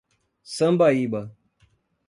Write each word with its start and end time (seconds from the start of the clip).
Sambaíba 0.55 1.29